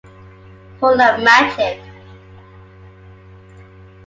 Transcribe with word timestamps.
Full 0.79 0.99
of 0.99 1.19
magic. 1.23 1.79